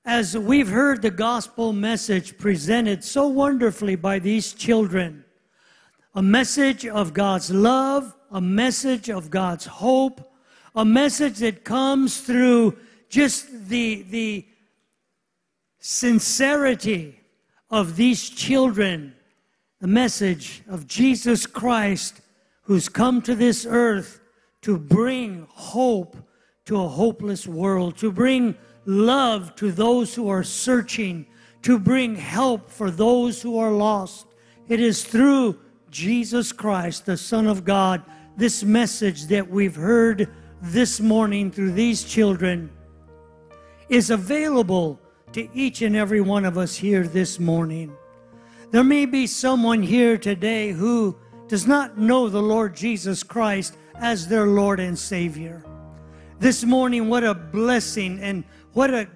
As 0.04 0.36
we've 0.36 0.68
heard 0.68 1.02
the 1.02 1.10
gospel 1.10 1.72
message 1.72 2.36
presented 2.38 3.04
so 3.04 3.28
wonderfully 3.28 3.96
by 3.96 4.18
these 4.18 4.52
children, 4.52 5.24
a 6.14 6.22
message 6.22 6.86
of 6.86 7.14
God's 7.14 7.50
love, 7.50 8.14
a 8.30 8.40
message 8.40 9.08
of 9.08 9.30
God's 9.30 9.66
hope, 9.66 10.32
a 10.74 10.84
message 10.84 11.38
that 11.38 11.64
comes 11.64 12.20
through 12.20 12.76
just 13.08 13.68
the, 13.68 14.02
the 14.10 14.46
sincerity 15.78 17.20
of 17.70 17.96
these 17.96 18.28
children, 18.28 19.14
the 19.80 19.86
message 19.86 20.62
of 20.68 20.86
Jesus 20.86 21.46
Christ 21.46 22.20
who's 22.70 22.88
come 22.88 23.20
to 23.20 23.34
this 23.34 23.66
earth 23.68 24.20
to 24.62 24.78
bring 24.78 25.44
hope 25.50 26.16
to 26.64 26.80
a 26.80 26.86
hopeless 26.86 27.44
world, 27.44 27.96
to 27.96 28.12
bring 28.12 28.54
love 28.84 29.52
to 29.56 29.72
those 29.72 30.14
who 30.14 30.28
are 30.28 30.44
searching, 30.44 31.26
to 31.62 31.80
bring 31.80 32.14
help 32.14 32.70
for 32.70 32.88
those 32.88 33.42
who 33.42 33.58
are 33.58 33.72
lost. 33.72 34.24
It 34.68 34.78
is 34.78 35.02
through 35.02 35.58
Jesus 35.90 36.52
Christ, 36.52 37.06
the 37.06 37.16
Son 37.16 37.48
of 37.48 37.64
God, 37.64 38.04
this 38.36 38.62
message 38.62 39.26
that 39.26 39.50
we've 39.50 39.74
heard 39.74 40.28
this 40.62 41.00
morning 41.00 41.50
through 41.50 41.72
these 41.72 42.04
children 42.04 42.70
is 43.88 44.10
available 44.10 45.00
to 45.32 45.48
each 45.52 45.82
and 45.82 45.96
every 45.96 46.20
one 46.20 46.44
of 46.44 46.56
us 46.56 46.76
here 46.76 47.02
this 47.02 47.40
morning. 47.40 47.92
There 48.70 48.84
may 48.84 49.06
be 49.06 49.26
someone 49.26 49.82
here 49.82 50.16
today 50.16 50.70
who 50.70 51.16
does 51.50 51.66
not 51.66 51.98
know 51.98 52.28
the 52.28 52.40
Lord 52.40 52.76
Jesus 52.76 53.24
Christ 53.24 53.76
as 53.96 54.28
their 54.28 54.46
Lord 54.46 54.78
and 54.78 54.96
Savior. 54.96 55.64
This 56.38 56.62
morning, 56.62 57.08
what 57.08 57.24
a 57.24 57.34
blessing 57.34 58.20
and 58.20 58.44
what 58.72 58.94
a 58.94 59.08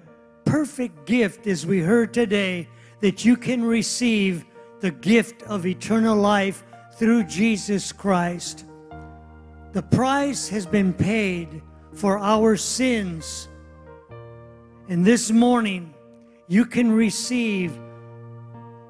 perfect 0.43 1.05
gift, 1.05 1.47
as 1.47 1.65
we 1.65 1.79
heard 1.79 2.13
today, 2.13 2.67
that 2.99 3.23
you 3.23 3.37
can 3.37 3.63
receive 3.63 4.43
the 4.81 4.91
gift 4.91 5.43
of 5.43 5.65
eternal 5.65 6.17
life 6.17 6.65
through 6.95 7.23
Jesus 7.23 7.93
Christ. 7.93 8.65
The 9.71 9.83
price 9.83 10.49
has 10.49 10.65
been 10.65 10.93
paid 10.93 11.61
for 11.93 12.19
our 12.19 12.57
sins. 12.57 13.47
And 14.89 15.05
this 15.05 15.31
morning, 15.31 15.93
you 16.49 16.65
can 16.65 16.91
receive 16.91 17.79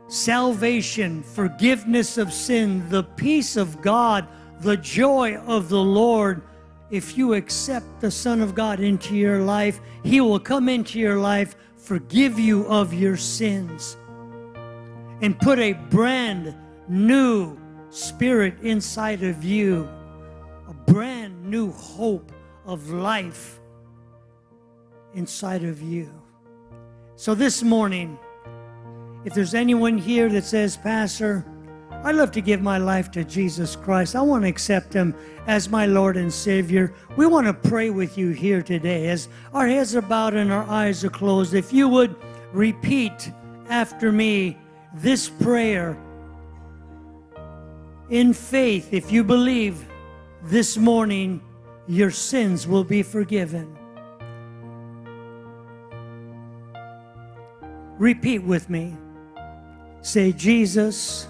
salvation, 0.08 1.24
forgiveness 1.24 2.18
of 2.18 2.32
sin, 2.32 2.88
the 2.90 3.04
peace 3.04 3.58
of 3.58 3.82
God, 3.82 4.28
the 4.62 4.78
joy 4.78 5.36
of 5.38 5.70
the 5.70 5.82
Lord. 5.82 6.42
If 6.92 7.18
you 7.18 7.34
accept 7.34 8.00
the 8.00 8.12
Son 8.12 8.42
of 8.42 8.56
God 8.56 8.80
into 8.80 9.16
your 9.16 9.42
life, 9.42 9.80
He 10.04 10.22
will 10.22 10.40
come 10.40 10.70
into 10.70 11.00
your 11.00 11.18
life, 11.18 11.56
forgive 11.78 12.40
you 12.40 12.66
of 12.68 12.94
your 12.94 13.18
sins, 13.18 13.98
and 15.22 15.38
put 15.40 15.60
a 15.60 15.74
brand 15.74 16.56
new 16.88 17.58
spirit 17.90 18.56
inside 18.62 19.24
of 19.24 19.44
you, 19.44 19.90
a 20.70 20.74
brand 20.92 21.44
new 21.46 21.72
hope 21.72 22.32
of 22.66 22.92
life 22.92 23.60
inside 25.14 25.64
of 25.64 25.82
you. 25.82 26.12
So 27.16 27.34
this 27.34 27.64
morning, 27.64 28.20
if 29.26 29.34
there's 29.34 29.56
anyone 29.56 29.98
here 29.98 30.30
that 30.30 30.44
says, 30.44 30.78
Pastor, 30.78 31.44
I'd 32.04 32.14
love 32.14 32.32
to 32.34 32.42
give 32.42 32.62
my 32.62 32.78
life 32.78 33.10
to 33.12 33.24
Jesus 33.24 33.76
Christ. 33.76 34.16
I 34.16 34.22
want 34.22 34.44
to 34.44 34.48
accept 34.48 34.94
Him 34.94 35.16
as 35.48 35.68
my 35.68 35.88
Lord 35.88 36.16
and 36.16 36.32
Savior. 36.32 36.94
We 37.18 37.26
want 37.26 37.48
to 37.48 37.70
pray 37.70 37.90
with 37.90 38.16
you 38.20 38.30
here 38.30 38.62
today 38.62 39.08
as 39.08 39.28
our 39.56 39.68
heads 39.68 39.96
are 39.96 40.04
bowed 40.04 40.36
and 40.36 40.52
our 40.52 40.70
eyes 40.70 41.04
are 41.04 41.10
closed. 41.10 41.56
If 41.56 41.74
you 41.74 41.90
would 41.90 42.16
repeat 42.54 43.32
after 43.68 44.12
me 44.12 44.56
this 44.94 45.28
prayer 45.28 45.98
in 48.12 48.34
faith, 48.34 48.94
if 48.94 49.12
you 49.12 49.24
believe 49.24 49.84
this 50.44 50.78
morning 50.78 51.42
your 51.88 52.12
sins 52.12 52.68
will 52.68 52.84
be 52.84 53.02
forgiven. 53.02 53.76
Repeat 57.98 58.44
with 58.44 58.70
me. 58.70 58.96
Say, 60.06 60.34
Jesus, 60.34 61.28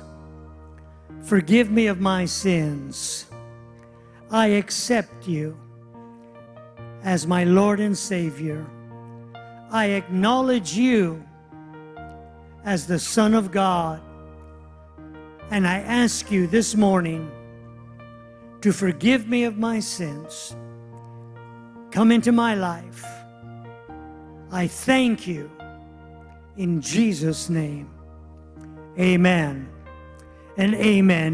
forgive 1.24 1.72
me 1.72 1.88
of 1.88 2.02
my 2.02 2.26
sins. 2.26 3.26
I 4.30 4.48
accept 4.48 5.30
you 5.30 5.58
as 7.02 7.26
my 7.26 7.46
Lord 7.46 7.80
and 7.80 7.98
Savior. 7.98 8.66
I 9.72 9.92
acknowledge 9.92 10.74
you 10.74 11.24
as 12.66 12.86
the 12.86 13.00
Son 13.00 13.34
of 13.34 13.50
God. 13.50 14.02
And 15.52 15.66
I 15.66 15.80
ask 15.80 16.30
you 16.30 16.46
this 16.46 16.76
morning 16.76 17.32
to 18.60 18.74
forgive 18.74 19.26
me 19.26 19.46
of 19.46 19.58
my 19.58 19.80
sins. 19.80 20.54
Come 21.92 22.12
into 22.12 22.34
my 22.34 22.56
life. 22.56 23.06
I 24.52 24.68
thank 24.68 25.26
you 25.26 25.50
in 26.58 26.82
Jesus' 26.82 27.50
name. 27.50 27.95
Amen 29.00 29.68
and 30.58 30.74
amen. 30.76 31.34